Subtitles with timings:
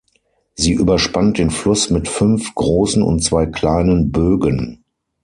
[0.55, 4.83] Sie überspannt den Fluss mit fünf großen und zwei kleinen Bögen.